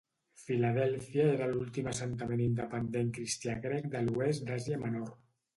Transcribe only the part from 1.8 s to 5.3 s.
assentament independent cristià grec de l'oest d'Àsia Menor.